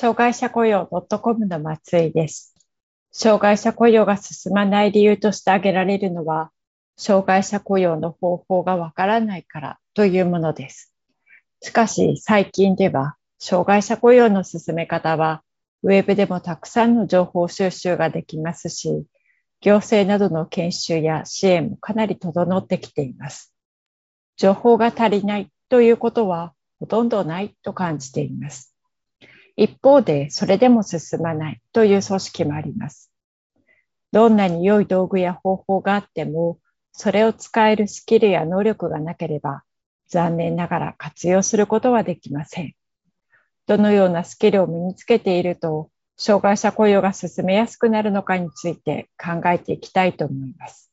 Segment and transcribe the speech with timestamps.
[0.00, 2.54] 障害者雇用 .com の松井です。
[3.10, 6.52] 障害者雇用が進まない理由として挙げられるのは、
[6.96, 10.94] 障害者雇用の方法がわからないからというものです。
[11.62, 15.42] しかし最近では、障害者雇用の進め方は、
[15.82, 19.04] ウェブでもたくさんの情報収集ができますし、
[19.62, 23.52] 行政などの研修や支援もかなり整ってきています。
[24.36, 28.77] 情報が足りないということはほとんどないと感じています。
[29.58, 33.10] 一方で、それでも進まないという組織もあります。
[34.12, 36.60] どんなに良い道具や方法があっても、
[36.92, 39.64] それを使えるスキルや能力がなければ、
[40.06, 42.74] 残念ながら活用することはできません。
[43.66, 50.92] どのようなスキルを身につけていると、障害者雇用が進めやすくなるのかについて考えていきたいと思います。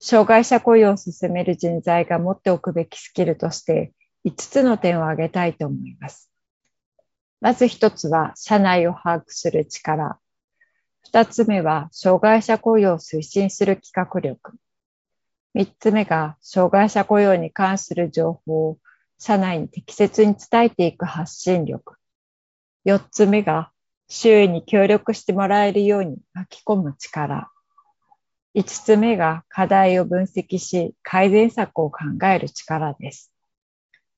[0.00, 3.92] 障害者雇用を進める人材が持っておくべきスキルとして
[4.24, 6.31] 5つの点を挙げたいと思います。
[7.42, 10.20] まず一つは、社内を把握する力。
[11.02, 14.54] 二つ目は、障害者雇用を推進する企画力。
[15.52, 18.78] 三つ目が、障害者雇用に関する情報を
[19.18, 21.96] 社内に適切に伝えていく発信力。
[22.84, 23.72] 四つ目が、
[24.06, 27.50] 周囲に協力してもらえるように巻き込む力。
[28.54, 33.32] 五つ目が課題を分析し改善策を考える力です。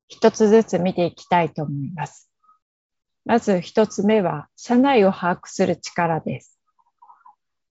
[0.08, 2.28] 一つずつ見ていきたいと思います。
[3.24, 6.58] まず一つ目は、社内を把握する力です。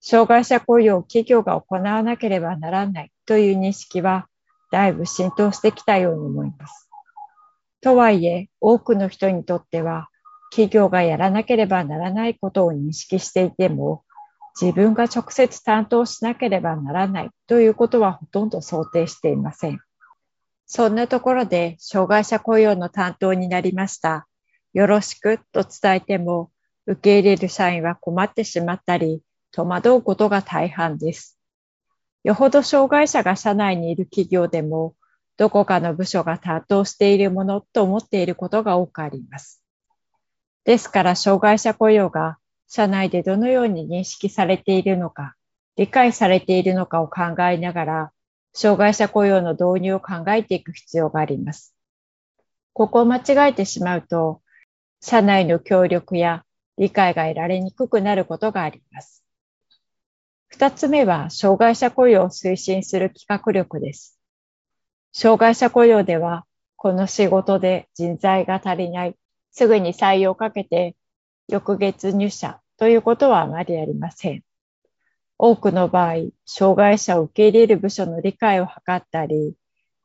[0.02, 4.28] 障害者雇用を企業が行わなければならないという認識は、
[4.72, 6.90] だいぶ浸透してきたように思います。
[7.81, 10.09] とはいえ、多くの人にとっては、
[10.50, 14.03] 企業がやらなければならないことを認識していても、
[14.59, 19.80] 自分が直接担当しなければならないということはほとんど想定していません。
[20.66, 24.28] そんなところで、障害者雇用の担当になりました
[24.73, 26.51] よろしくと伝えても、
[26.85, 31.39] 受け入れる社員は困ってしまったり、戸惑うことが大半です。
[32.23, 34.95] よほど障害者が社内にいる企業でも、
[35.38, 39.63] どこかの部署が担当しているものと思っていることが多くあります。
[40.63, 45.35] ですから、障害者雇用が社内でどのように認識されているのか、
[45.75, 48.11] 理解されているのかを考えながら、
[48.53, 51.75] 障害者雇用の導入を考えていく必要があります。
[52.73, 54.41] ここを間違えてしまうと、
[55.06, 56.46] 社内の協力や
[56.78, 59.22] 理解が得られにくくなることがあります。
[60.47, 64.18] 二つ目は、障害者雇用を推進する企画力です。
[65.12, 66.46] 障害者雇用では、
[66.78, 69.18] この仕事で人材が足りない、
[69.52, 70.96] すぐに採用をかけて、
[71.50, 74.41] 翌月入社ということはあまりありません。
[75.38, 79.53] 多くの場合、障害者を受け入れる部署の理解を図ったり、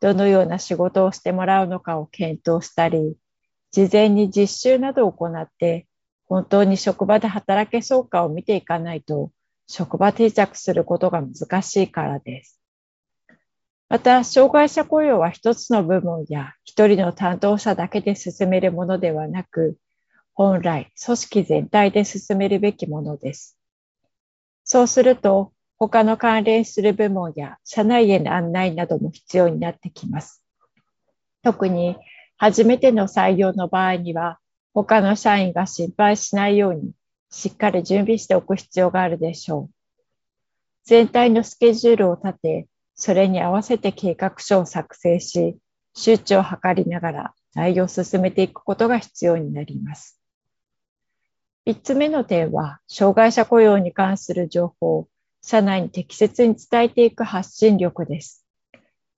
[0.01, 3.17] どのような仕事をしてもらうのかを検討したり、
[3.71, 5.87] 事前に実習などを行って、
[6.27, 9.31] 本当に職場で働けそうかを見ていかないと、
[9.67, 12.61] 職場定着することが難しいからです。
[13.89, 19.79] また、障害者雇用は一つの部門や一人の担当者だけで進めるものではなく、
[20.35, 23.59] 本来組織全体で進めるべきものです。
[24.65, 30.43] そうすると、他の関連する部門や社内への案内なども必要になってきます。
[31.43, 31.97] 特に
[32.39, 34.39] 初めての採用の場合には、
[34.73, 36.93] 他の社員が心配しないように、
[37.31, 39.71] しっかり準備しておく必要があるでしょう。
[40.85, 45.59] 全体のスケジュールを立て、それに合わせて計画書を作成し、
[45.95, 50.21] 周知を図りながら内容を進めていくことが必要になります。
[51.67, 55.09] 3つ目の点は、障害者雇用に関する情報を
[55.43, 58.48] 社内に適切に伝えていく発信力です。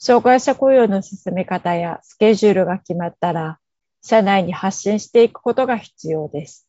[0.02, 3.58] 障害者雇用の進め方やスケジュールが決まったら、
[4.02, 6.66] 社内に発信していくことが必要です。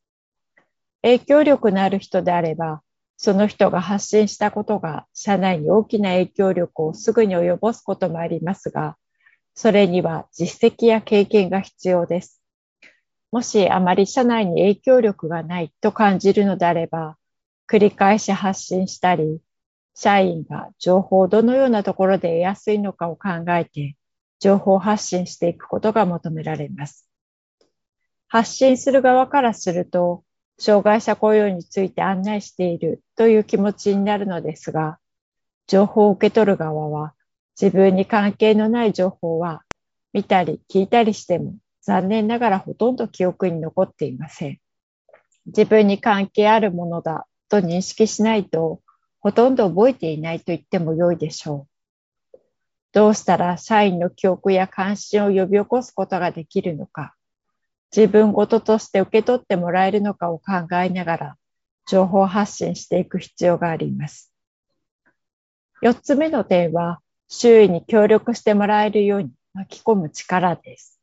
[1.02, 2.82] 影響力のある人であれば、
[3.16, 8.98] その人が発信したことが社内に大きな影響力をすぐに及ぼすこともありますが、
[9.56, 12.42] それには実績や経験が必要です。
[13.32, 17.16] もしあまり社内に影響力がないと感じるのであれば、
[17.72, 19.40] 繰り返し発信したり、
[19.96, 23.96] 社員が情報をどのようなところで得やすいのかを考えて、
[24.40, 27.08] 情報発信していくことが求められます。
[28.28, 30.24] 発信する側からすると、
[30.58, 35.00] 障害者雇用について案内しているという気持ちになるのですが、
[35.68, 37.14] 情報を受け取る側は
[37.60, 39.64] 自分に関係のない情報は
[40.14, 44.60] 見たり聞いたりしても残念ながらほとんど記憶に残っていません。
[45.46, 48.82] 自分に関係あるものだと認識しないと
[49.22, 51.68] ほとんど覚えていないと言っても良いでしょ
[52.34, 52.40] う。
[52.92, 57.16] どうしたら社員の記憶や関心を呼び起こすことができるのか、
[57.96, 61.36] 自分ごととして受け取ってもらえるのかを考えながら
[61.88, 64.32] 情報発信していく必要があります。
[65.82, 71.00] 四つ目の点は、周囲に協力してもらえるように巻き込む力です。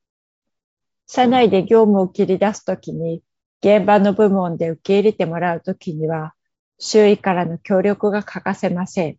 [1.07, 3.23] 社内で業務を切り出すときに、
[3.61, 6.35] 現場の部門で受け入れてもらうときには、
[6.79, 9.17] 周囲からの協力が欠かせません。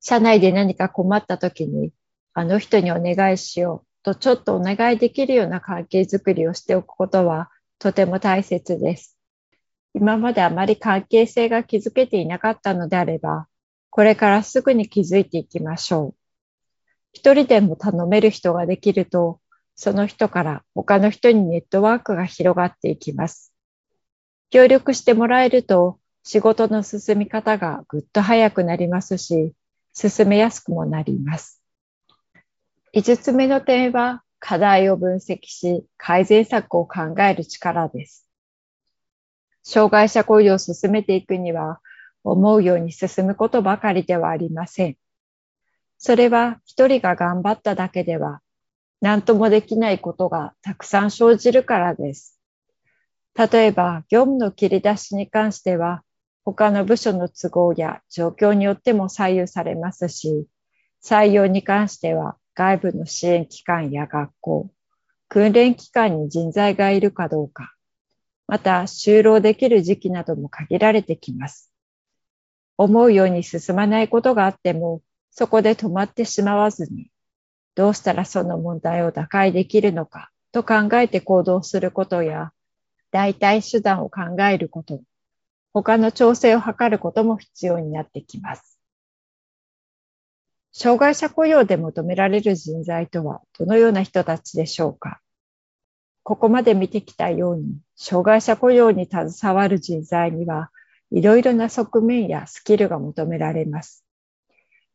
[0.00, 1.92] 社内で何か困ったときに、
[2.34, 9.16] あの人にお願いしようとちょっとお願いできるような関係づくりをしておくことはとても大切です。
[9.94, 13.46] 今まであまり関係性が築けていなかったのであれば、
[13.90, 16.14] これからすぐに気づいていきましょう。
[17.12, 19.40] 一人でも頼める人ができると、
[19.76, 23.54] その人から他の人にネットワークが広がっていきます。
[24.50, 29.52] 協力してもらえると、仕事の進み方がぐっと早くなりますし、
[29.92, 31.62] 進めやすくもなります。
[32.92, 38.26] 五つ目の点は、課題を分析し、改善策を考える力です。
[39.62, 41.80] 障害者雇用を進めていくには、
[42.24, 44.96] 思うように進むことばかりではありません。
[45.98, 48.40] それは一人が頑張っただけでは
[49.00, 52.40] 何ともできないことがたくさん生じるからです。
[53.34, 56.02] 例えば業務の切り出しに関しては
[56.44, 60.46] 他の部署の都合や状況によっても左右されますし、
[61.02, 64.70] 採用に関しては外部の支援機関や学校、
[65.28, 67.74] 訓練機関に人材がいるかどうか、
[68.46, 71.72] また就労できる時期なども限られてきます。
[72.76, 75.00] 思うように進まないことがあっても、
[75.30, 77.10] そこで止まってしまわずに、
[77.74, 82.52] どうしたらその問題を打開できるのかと考えて行動することや、
[83.10, 85.00] 代替手段を考えること、
[85.74, 88.78] 他の調整を図ることも必要になってきます。
[90.72, 95.20] 障害者雇用で求められる人材とはどのような人たちでしょうか
[96.22, 100.70] ここまで見てきたように、障害者雇用に携わる人材には、
[101.10, 104.04] いろいろな側面やスキルが求められます。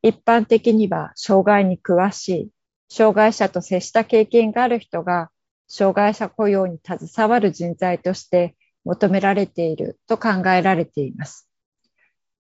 [0.02, 2.50] 一般的には障害に詳しい、
[2.90, 5.30] 障害者と接した経験がある人が
[5.68, 8.56] 障害者雇用に携わる人材として
[8.90, 11.48] 求められていると考えられています。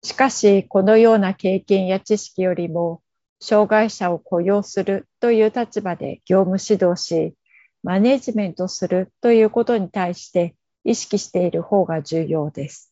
[0.01, 3.03] しかし、このような経験や知識よりも、
[3.39, 7.35] 障害者を雇用するという立場で業務指導し、
[7.83, 12.91] マネジメントするということに対して意識している方が重要です。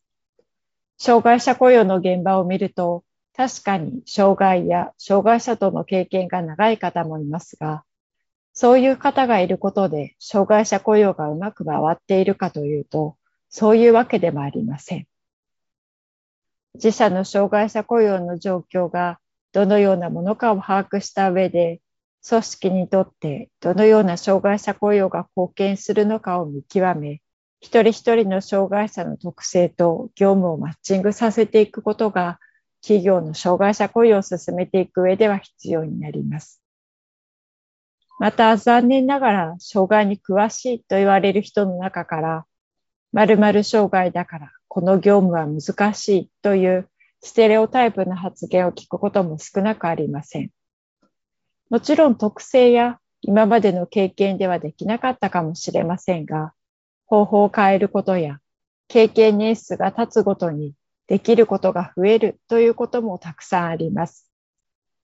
[0.99, 3.03] 障害者雇用の現場を見ると、
[3.35, 7.83] 確かに障害や障害者との経験が長い方もいますが、
[8.53, 13.17] そういう方がいることで障害者雇用がうまく回っているかというと、
[13.49, 15.07] そういうわけでもありません。
[16.75, 19.19] 自社の障害者雇用の状況が
[19.51, 21.81] どのようなものかを把握した上で、
[22.27, 27.21] 組織にとってどのような障害者雇用が貢献するのかを見極め、
[27.59, 32.39] 一人一人の障害者の特性と業務をマッチングさせていくことが、
[32.81, 36.61] 企業の障害者雇用を進めていく上では必要になります。
[38.19, 42.45] また、残念ながら、障害に詳しいと言われる人の中から、
[43.13, 46.89] 〇〇障害だから、この業務は難しいという
[47.21, 50.51] ステレオタイプの発言を聞くことも少なくありません。
[51.69, 56.53] もちろん特性や今までの経験ではできなかったかもしれませんが、
[57.05, 58.39] 方法を変えることや、
[58.87, 60.73] 経験年数が経つごとに
[61.07, 64.29] できることが増えるということもたくさんあります。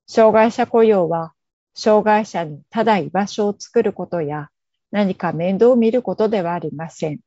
[0.07, 1.33] 障害者雇用は、
[1.74, 4.50] 障害者にただ居場所を作ることや、
[4.91, 7.19] 何か面倒を見ることではありません。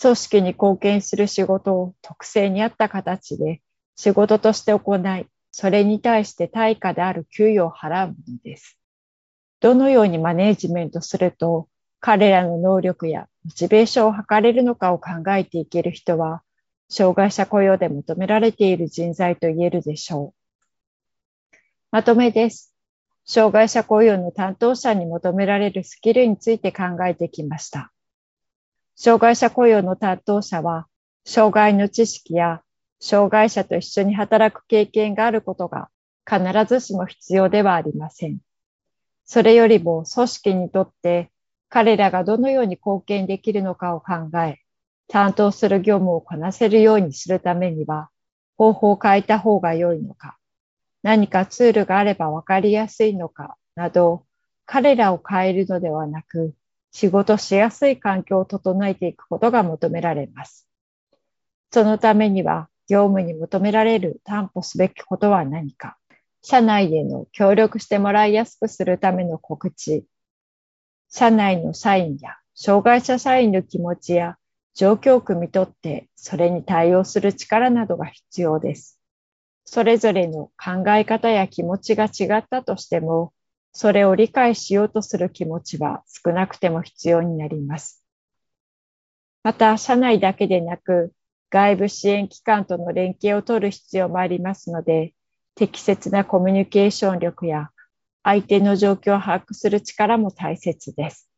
[0.00, 3.62] 組織に貢献する仕事を特性に合った形で
[3.94, 8.78] 仕事として行い、それに対して対価である給与を払うものです。
[9.60, 11.68] どのようにマネージメントすると
[12.00, 16.42] 彼らの能力やモチベーションを図れるのかを考えていける人は、
[16.88, 20.34] 障害者雇用で求められている人材と言えるでしょ
[21.52, 21.56] う。
[21.90, 22.72] まとめです。
[23.24, 27.90] 障害者雇用の担当者に求められるスキルについて考えてきました。
[28.96, 30.86] 障害者雇用の担当者は、
[31.24, 32.62] 障害の知識や
[32.98, 35.90] 障害者と一緒に働く経験があることが
[36.28, 38.38] 必ずしも必要ではありません。
[39.24, 41.30] それよりも組織にとって
[41.68, 44.60] 彼らがどのように貢献できるのかを考え、
[45.08, 48.08] 担当する業務をこなせるようにするためには、
[48.56, 50.38] 方法を変えた方が良いのか、
[51.02, 54.24] 何かツールがあればわかりやすいのかなど、
[54.64, 56.54] 彼らを変えるのではなく、
[56.98, 60.66] 仕事しやすい環境を整えていくことが求められます。
[61.70, 65.98] そのためには、業務に求められる担保すべきことは何か、
[66.40, 70.06] 社内での協力してもらいやすくするための告知、
[71.10, 74.38] 社内の社員や障害者社員の気持ちや
[74.72, 78.98] 状況を汲み取ってそれに対応する力などが必要です。
[79.66, 83.34] それぞれの考え方や気持ちが違ったとしても、
[83.78, 88.02] それを理解しようとする気持ちは少なくても必要になります。
[89.42, 91.12] また、社内だけでなく、
[91.50, 95.12] 外部支援機関との連携を取る必要もありますので、
[95.56, 97.68] 適切なコミュニケーション力や
[98.22, 101.28] 相手の状況を把握する力も大切です。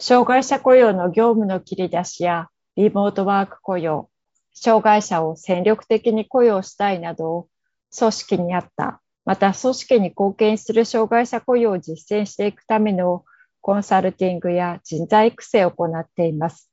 [0.00, 4.10] 障害者雇用の業務の切り出しやリモートワーク雇用、
[4.52, 7.48] 障害者を戦力的に雇用したいなどを
[7.96, 13.26] 組織にあった、また組織に貢献する障害者雇用を実践していくための
[13.60, 16.70] コンサルティングや人材育成を行っています。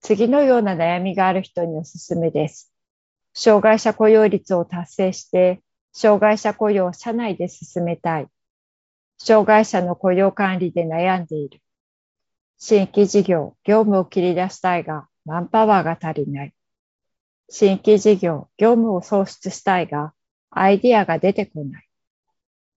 [0.00, 2.72] 次のような悩みがある人におすすめです。
[3.34, 5.60] 障害者雇用率を達成して、
[5.92, 8.28] 障害者雇用を社内で進めたい。
[9.18, 11.60] 障害者の雇用管理で悩んでいる。
[12.56, 16.54] 新規事業、業務を切り出したいが、マンパワーが足りない。
[17.50, 20.14] 新規事業、業務を創出したいが、
[20.58, 21.88] アイディアが出てこない。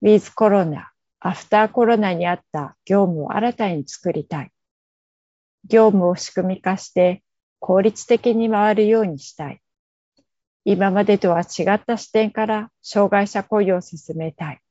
[0.02, 4.52] ウィズコロナ、アフターコロナにあった業務を新たに作りたい。
[5.68, 7.24] 業務を仕組み化して
[7.60, 9.62] 効率的に回るようにしたい。
[10.66, 14.62] 今までとは違った視点から障害者雇用を進めたい。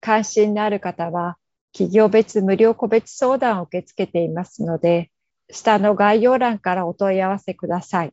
[0.00, 1.36] 関心のある方は
[1.72, 5.10] 企業別無料個別相談を受け付けていますので、
[5.50, 8.12] 下の概要欄からお問い合わせください。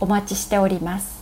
[0.00, 1.17] お待ちしております。